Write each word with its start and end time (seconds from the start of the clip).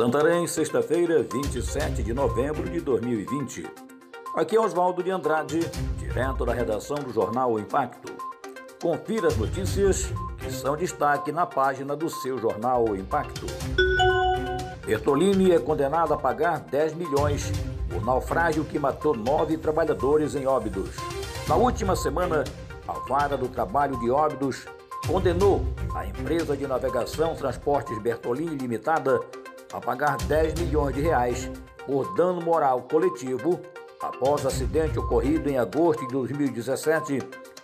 Santarém, 0.00 0.46
sexta-feira, 0.46 1.22
27 1.22 2.02
de 2.02 2.14
novembro 2.14 2.70
de 2.70 2.80
2020. 2.80 3.70
Aqui 4.34 4.56
é 4.56 4.58
Oswaldo 4.58 5.02
de 5.02 5.10
Andrade, 5.10 5.60
direto 5.98 6.46
da 6.46 6.54
redação 6.54 6.96
do 6.96 7.12
jornal 7.12 7.52
o 7.52 7.60
Impacto. 7.60 8.10
Confira 8.80 9.28
as 9.28 9.36
notícias 9.36 10.10
que 10.38 10.50
são 10.50 10.74
destaque 10.74 11.30
na 11.30 11.44
página 11.44 11.94
do 11.94 12.08
seu 12.08 12.38
jornal 12.38 12.86
o 12.88 12.96
Impacto. 12.96 13.44
Bertolini 14.86 15.52
é 15.52 15.58
condenado 15.58 16.14
a 16.14 16.16
pagar 16.16 16.60
10 16.60 16.94
milhões 16.94 17.52
por 17.90 18.02
naufrágio 18.02 18.64
que 18.64 18.78
matou 18.78 19.14
nove 19.14 19.58
trabalhadores 19.58 20.34
em 20.34 20.46
Óbidos. 20.46 20.96
Na 21.46 21.56
última 21.56 21.94
semana, 21.94 22.44
a 22.88 22.92
Vara 23.06 23.36
do 23.36 23.48
Trabalho 23.48 24.00
de 24.00 24.10
Óbidos 24.10 24.64
condenou 25.06 25.60
a 25.94 26.06
empresa 26.06 26.56
de 26.56 26.66
navegação 26.66 27.34
Transportes 27.34 27.98
Bertolini 27.98 28.56
Limitada 28.56 29.20
a 29.72 29.80
pagar 29.80 30.16
10 30.16 30.60
milhões 30.60 30.94
de 30.94 31.02
reais 31.02 31.50
por 31.86 32.14
dano 32.14 32.40
moral 32.40 32.82
coletivo 32.82 33.60
após 34.00 34.46
acidente 34.46 34.98
ocorrido 34.98 35.48
em 35.48 35.58
agosto 35.58 36.06
de 36.06 36.12
2017 36.12 37.18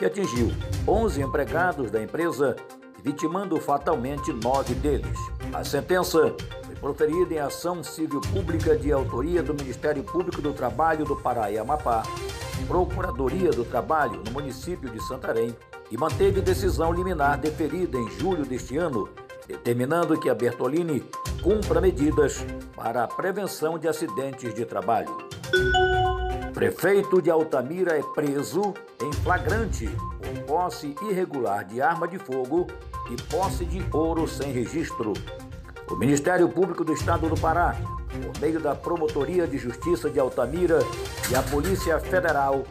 que 0.00 0.06
atingiu 0.06 0.50
11 0.88 1.20
empregados 1.20 1.90
da 1.90 2.02
empresa, 2.02 2.56
vitimando 3.02 3.60
fatalmente 3.60 4.32
nove 4.32 4.72
deles. 4.74 5.18
A 5.52 5.62
sentença 5.62 6.34
foi 6.64 6.74
proferida 6.76 7.34
em 7.34 7.38
ação 7.38 7.84
civil 7.84 8.20
pública 8.32 8.74
de 8.74 8.90
autoria 8.90 9.42
do 9.42 9.52
Ministério 9.52 10.02
Público 10.02 10.40
do 10.40 10.54
Trabalho 10.54 11.04
do 11.04 11.14
Pará 11.14 11.50
e 11.50 11.58
Amapá, 11.58 12.02
Procuradoria 12.66 13.50
do 13.50 13.62
Trabalho 13.62 14.22
no 14.24 14.30
município 14.30 14.88
de 14.88 15.02
Santarém 15.06 15.54
e 15.90 15.98
manteve 15.98 16.40
decisão 16.40 16.92
liminar 16.92 17.38
deferida 17.38 17.98
em 17.98 18.10
julho 18.18 18.46
deste 18.46 18.78
ano, 18.78 19.06
determinando 19.50 20.18
que 20.18 20.30
a 20.30 20.34
Bertolini 20.34 21.04
cumpra 21.42 21.80
medidas 21.80 22.44
para 22.76 23.04
a 23.04 23.08
prevenção 23.08 23.78
de 23.78 23.88
acidentes 23.88 24.54
de 24.54 24.64
trabalho. 24.64 25.16
Prefeito 26.54 27.20
de 27.20 27.30
Altamira 27.30 27.98
é 27.98 28.02
preso 28.14 28.74
em 29.02 29.12
flagrante 29.12 29.88
por 30.18 30.44
posse 30.44 30.94
irregular 31.02 31.64
de 31.64 31.80
arma 31.80 32.06
de 32.06 32.18
fogo 32.18 32.66
e 33.10 33.20
posse 33.22 33.64
de 33.64 33.84
ouro 33.92 34.28
sem 34.28 34.52
registro. 34.52 35.14
O 35.90 35.96
Ministério 35.96 36.48
Público 36.48 36.84
do 36.84 36.92
Estado 36.92 37.28
do 37.28 37.40
Pará, 37.40 37.74
por 38.08 38.40
meio 38.40 38.60
da 38.60 38.74
Promotoria 38.74 39.46
de 39.46 39.58
Justiça 39.58 40.08
de 40.08 40.20
Altamira 40.20 40.78
e 41.30 41.34
a 41.34 41.42
Polícia 41.42 41.98
Federal, 41.98 42.64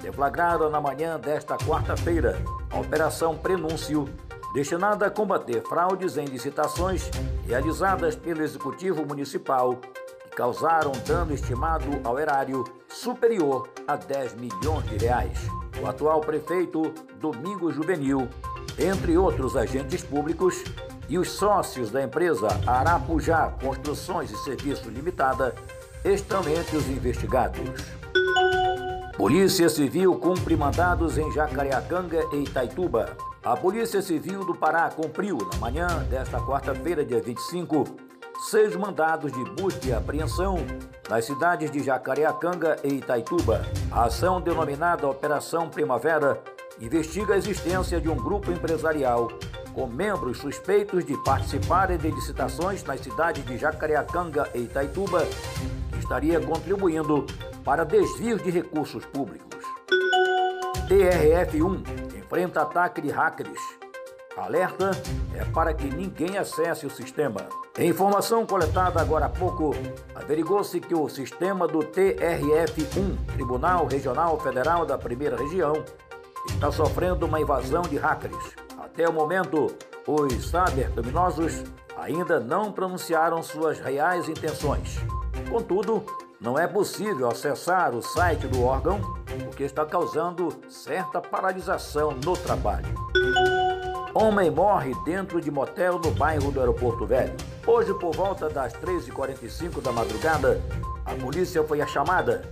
deflagraram 0.00 0.70
na 0.70 0.80
manhã 0.80 1.18
desta 1.18 1.56
quarta-feira 1.56 2.38
a 2.70 2.78
Operação 2.78 3.36
Prenúncio, 3.36 4.08
destinada 4.54 5.06
a 5.06 5.10
combater 5.10 5.60
fraudes 5.62 6.16
em 6.16 6.26
licitações 6.26 7.10
realizadas 7.44 8.14
pelo 8.14 8.40
Executivo 8.40 9.04
Municipal 9.04 9.74
que 9.74 10.36
causaram 10.36 10.92
dano 11.04 11.34
estimado 11.34 12.00
ao 12.04 12.20
erário 12.20 12.62
superior 12.88 13.68
a 13.86 13.96
10 13.96 14.34
milhões 14.34 14.84
de 14.84 14.96
reais. 14.96 15.38
O 15.82 15.86
atual 15.88 16.20
prefeito 16.20 16.94
Domingos 17.18 17.74
Juvenil, 17.74 18.28
entre 18.78 19.18
outros 19.18 19.56
agentes 19.56 20.04
públicos, 20.04 20.62
e 21.08 21.18
os 21.18 21.32
sócios 21.32 21.90
da 21.90 22.02
empresa 22.02 22.48
Arapujá 22.64 23.52
Construções 23.60 24.30
e 24.30 24.36
Serviços 24.44 24.86
Limitada 24.86 25.52
estão 26.04 26.40
entre 26.48 26.76
os 26.76 26.88
investigados. 26.88 27.68
Polícia 29.16 29.68
Civil 29.68 30.16
cumpre 30.16 30.56
mandados 30.56 31.16
em 31.16 31.30
Jacareacanga 31.30 32.20
e 32.32 32.42
Itaituba. 32.42 33.16
A 33.44 33.56
Polícia 33.56 34.02
Civil 34.02 34.44
do 34.44 34.56
Pará 34.56 34.90
cumpriu, 34.90 35.38
na 35.52 35.58
manhã 35.58 35.86
desta 36.10 36.40
quarta-feira, 36.40 37.04
dia 37.04 37.22
25, 37.22 37.84
seis 38.50 38.74
mandados 38.74 39.32
de 39.32 39.44
busca 39.52 39.86
e 39.86 39.92
apreensão 39.92 40.56
nas 41.08 41.26
cidades 41.26 41.70
de 41.70 41.80
Jacareacanga 41.80 42.76
e 42.82 42.94
Itaituba. 42.94 43.64
A 43.92 44.06
ação, 44.06 44.40
denominada 44.40 45.08
Operação 45.08 45.70
Primavera, 45.70 46.42
investiga 46.80 47.34
a 47.34 47.38
existência 47.38 48.00
de 48.00 48.08
um 48.08 48.16
grupo 48.16 48.50
empresarial 48.50 49.28
com 49.72 49.86
membros 49.86 50.38
suspeitos 50.38 51.04
de 51.04 51.16
participarem 51.22 51.98
de 51.98 52.10
licitações 52.10 52.82
nas 52.82 53.00
cidades 53.00 53.46
de 53.46 53.58
Jacareacanga 53.58 54.50
e 54.54 54.62
Itaituba, 54.62 55.24
que 55.92 55.98
estaria 56.00 56.40
contribuindo 56.40 57.24
para 57.64 57.84
desvios 57.84 58.42
de 58.42 58.50
recursos 58.50 59.04
públicos. 59.06 59.64
TRF-1 60.86 62.14
enfrenta 62.18 62.62
ataque 62.62 63.00
de 63.00 63.08
hackers. 63.08 63.58
Alerta 64.36 64.90
é 65.34 65.44
para 65.46 65.72
que 65.72 65.86
ninguém 65.86 66.36
acesse 66.36 66.84
o 66.84 66.90
sistema. 66.90 67.46
Em 67.78 67.88
informação 67.88 68.44
coletada 68.44 69.00
agora 69.00 69.26
há 69.26 69.28
pouco, 69.28 69.74
averigou-se 70.14 70.78
que 70.80 70.94
o 70.94 71.08
sistema 71.08 71.66
do 71.66 71.78
TRF-1, 71.78 73.16
Tribunal 73.32 73.86
Regional 73.86 74.38
Federal 74.40 74.84
da 74.84 74.98
Primeira 74.98 75.36
Região, 75.36 75.84
está 76.48 76.70
sofrendo 76.70 77.26
uma 77.26 77.40
invasão 77.40 77.82
de 77.82 77.96
hackers. 77.96 78.54
Até 78.78 79.08
o 79.08 79.12
momento, 79.12 79.74
os 80.06 80.50
cybercriminosos 80.50 81.64
ainda 81.96 82.38
não 82.38 82.70
pronunciaram 82.70 83.42
suas 83.42 83.78
reais 83.78 84.28
intenções. 84.28 84.98
Contudo, 85.48 86.04
não 86.40 86.58
é 86.58 86.66
possível 86.66 87.28
acessar 87.28 87.94
o 87.94 88.02
site 88.02 88.46
do 88.46 88.64
órgão, 88.64 89.00
o 89.46 89.50
que 89.50 89.62
está 89.62 89.84
causando 89.84 90.48
certa 90.68 91.20
paralisação 91.20 92.12
no 92.12 92.36
trabalho. 92.36 92.92
Homem 94.14 94.50
morre 94.50 94.92
dentro 95.04 95.40
de 95.40 95.50
motel 95.50 95.98
no 95.98 96.10
bairro 96.12 96.52
do 96.52 96.60
Aeroporto 96.60 97.06
Velho. 97.06 97.34
Hoje, 97.66 97.92
por 97.94 98.14
volta 98.14 98.48
das 98.48 98.72
3h45 98.74 99.80
da 99.80 99.90
madrugada, 99.90 100.60
a 101.04 101.14
polícia 101.14 101.64
foi 101.64 101.80
a 101.80 101.86
chamada 101.86 102.42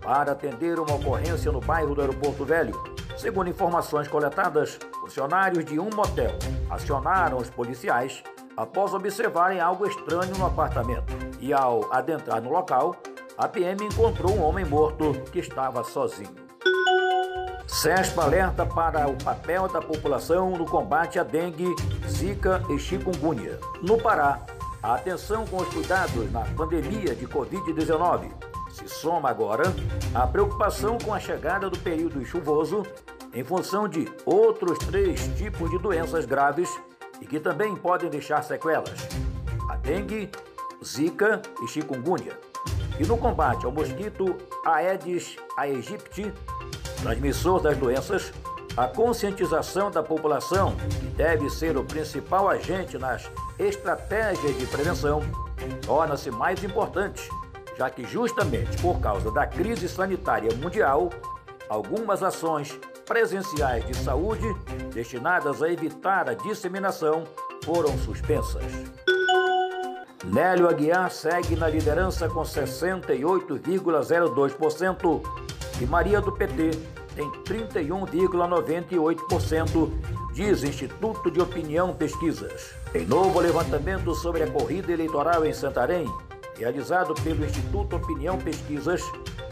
para 0.00 0.32
atender 0.32 0.78
uma 0.78 0.94
ocorrência 0.94 1.52
no 1.52 1.60
bairro 1.60 1.94
do 1.94 2.00
Aeroporto 2.00 2.44
Velho. 2.44 2.72
Segundo 3.16 3.50
informações 3.50 4.08
coletadas, 4.08 4.78
funcionários 5.00 5.64
de 5.64 5.78
um 5.78 5.90
motel 5.94 6.32
acionaram 6.70 7.36
os 7.36 7.50
policiais 7.50 8.22
após 8.56 8.94
observarem 8.94 9.60
algo 9.60 9.86
estranho 9.86 10.34
no 10.36 10.46
apartamento. 10.46 11.12
E 11.40 11.52
ao 11.52 11.92
adentrar 11.92 12.40
no 12.40 12.50
local, 12.50 12.96
a 13.36 13.48
PM 13.48 13.84
encontrou 13.84 14.36
um 14.36 14.42
homem 14.42 14.64
morto 14.64 15.12
que 15.30 15.38
estava 15.38 15.82
sozinho. 15.84 16.42
CESP 17.66 18.20
alerta 18.20 18.66
para 18.66 19.08
o 19.08 19.16
papel 19.16 19.66
da 19.68 19.80
população 19.80 20.50
no 20.50 20.66
combate 20.66 21.18
à 21.18 21.22
dengue, 21.22 21.74
zika 22.06 22.62
e 22.68 22.78
chikungunya. 22.78 23.58
No 23.80 23.96
Pará, 23.96 24.40
a 24.82 24.94
atenção 24.94 25.46
com 25.46 25.56
os 25.56 25.68
cuidados 25.68 26.30
na 26.30 26.40
pandemia 26.40 27.14
de 27.14 27.26
Covid-19 27.26 28.30
se 28.72 28.88
soma 28.88 29.30
agora 29.30 29.64
a 30.14 30.26
preocupação 30.26 30.98
com 30.98 31.12
a 31.12 31.20
chegada 31.20 31.68
do 31.68 31.78
período 31.78 32.24
chuvoso 32.24 32.82
em 33.34 33.44
função 33.44 33.88
de 33.88 34.10
outros 34.24 34.78
três 34.78 35.26
tipos 35.36 35.70
de 35.70 35.78
doenças 35.78 36.24
graves 36.24 36.68
e 37.20 37.26
que 37.26 37.38
também 37.38 37.76
podem 37.76 38.10
deixar 38.10 38.42
sequelas: 38.42 39.08
a 39.68 39.76
dengue, 39.76 40.30
zika 40.84 41.40
e 41.62 41.68
chikungunya. 41.68 42.51
E 43.02 43.06
no 43.06 43.18
combate 43.18 43.66
ao 43.66 43.72
mosquito 43.72 44.36
Aedes 44.64 45.36
aegypti, 45.58 46.32
transmissor 47.02 47.60
das 47.60 47.76
doenças, 47.76 48.32
a 48.76 48.86
conscientização 48.86 49.90
da 49.90 50.04
população, 50.04 50.76
que 50.76 51.06
deve 51.06 51.50
ser 51.50 51.76
o 51.76 51.82
principal 51.82 52.48
agente 52.48 52.96
nas 52.96 53.28
estratégias 53.58 54.56
de 54.56 54.66
prevenção, 54.66 55.20
torna-se 55.84 56.30
mais 56.30 56.62
importante, 56.62 57.28
já 57.76 57.90
que, 57.90 58.04
justamente 58.04 58.80
por 58.80 59.00
causa 59.00 59.32
da 59.32 59.48
crise 59.48 59.88
sanitária 59.88 60.54
mundial, 60.54 61.10
algumas 61.68 62.22
ações 62.22 62.78
presenciais 63.04 63.84
de 63.84 63.96
saúde 63.96 64.46
destinadas 64.94 65.60
a 65.60 65.68
evitar 65.68 66.28
a 66.28 66.34
disseminação 66.34 67.24
foram 67.64 67.98
suspensas. 67.98 68.62
Nélio 70.24 70.68
Aguiar 70.68 71.10
segue 71.10 71.56
na 71.56 71.68
liderança 71.68 72.28
com 72.28 72.42
68,02% 72.42 75.20
e 75.80 75.86
Maria 75.86 76.20
do 76.20 76.30
PT 76.30 76.70
tem 77.14 77.30
31,98%, 77.44 79.92
diz 80.32 80.64
Instituto 80.64 81.30
de 81.30 81.38
Opinião 81.40 81.94
Pesquisas. 81.94 82.74
Em 82.94 83.04
novo 83.04 83.38
levantamento 83.40 84.14
sobre 84.14 84.42
a 84.42 84.50
corrida 84.50 84.90
eleitoral 84.92 85.44
em 85.44 85.52
Santarém, 85.52 86.06
realizado 86.56 87.12
pelo 87.22 87.44
Instituto 87.44 87.96
Opinião 87.96 88.38
Pesquisas, 88.38 89.02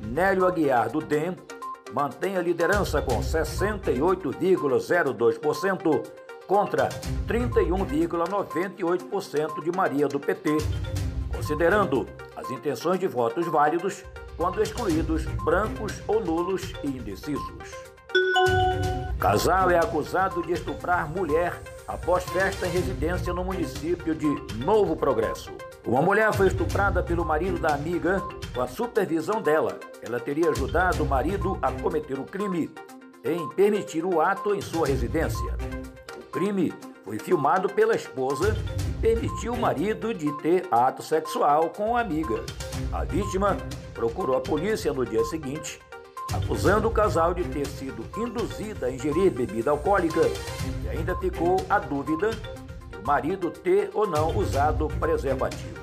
Nélio 0.00 0.46
Aguiar 0.46 0.88
do 0.88 1.00
DEM 1.00 1.36
mantém 1.92 2.36
a 2.36 2.42
liderança 2.42 3.02
com 3.02 3.20
68,02% 3.20 6.02
contra 6.52 6.90
31,98% 7.26 9.64
de 9.64 9.72
Maria 9.74 10.06
do 10.06 10.20
PT, 10.20 10.58
considerando 11.34 12.06
as 12.36 12.50
intenções 12.50 13.00
de 13.00 13.06
votos 13.06 13.46
válidos 13.46 14.04
quando 14.36 14.62
excluídos 14.62 15.24
brancos 15.46 16.02
ou 16.06 16.22
nulos 16.22 16.74
e 16.84 16.88
indecisos. 16.88 17.70
Casal 19.18 19.70
é 19.70 19.78
acusado 19.78 20.42
de 20.42 20.52
estuprar 20.52 21.08
mulher 21.08 21.58
após 21.88 22.22
festa 22.24 22.66
em 22.66 22.70
residência 22.70 23.32
no 23.32 23.44
município 23.44 24.14
de 24.14 24.28
Novo 24.56 24.94
Progresso. 24.94 25.50
Uma 25.86 26.02
mulher 26.02 26.34
foi 26.34 26.48
estuprada 26.48 27.02
pelo 27.02 27.24
marido 27.24 27.58
da 27.58 27.72
amiga 27.72 28.20
com 28.54 28.60
a 28.60 28.68
supervisão 28.68 29.40
dela. 29.40 29.80
Ela 30.02 30.20
teria 30.20 30.50
ajudado 30.50 31.02
o 31.02 31.08
marido 31.08 31.58
a 31.62 31.72
cometer 31.72 32.18
o 32.18 32.24
crime 32.24 32.70
em 33.24 33.48
permitir 33.50 34.04
o 34.04 34.20
ato 34.20 34.54
em 34.54 34.60
sua 34.60 34.86
residência. 34.86 35.56
Crime 36.32 36.72
foi 37.04 37.18
filmado 37.18 37.68
pela 37.68 37.94
esposa 37.94 38.56
e 38.88 38.92
permitiu 39.00 39.52
o 39.52 39.60
marido 39.60 40.14
de 40.14 40.32
ter 40.38 40.66
ato 40.70 41.02
sexual 41.02 41.68
com 41.68 41.94
a 41.94 42.00
amiga. 42.00 42.42
A 42.90 43.04
vítima 43.04 43.56
procurou 43.92 44.36
a 44.36 44.40
polícia 44.40 44.92
no 44.92 45.04
dia 45.04 45.22
seguinte, 45.26 45.78
acusando 46.32 46.88
o 46.88 46.90
casal 46.90 47.34
de 47.34 47.44
ter 47.44 47.66
sido 47.66 48.02
induzida 48.16 48.86
a 48.86 48.90
ingerir 48.90 49.30
bebida 49.30 49.70
alcoólica 49.70 50.22
e 50.82 50.88
ainda 50.88 51.14
ficou 51.16 51.56
a 51.68 51.78
dúvida 51.78 52.30
de 52.30 52.62
o 53.02 53.06
marido 53.06 53.50
ter 53.50 53.90
ou 53.92 54.06
não 54.06 54.34
usado 54.36 54.88
preservativo. 55.00 55.82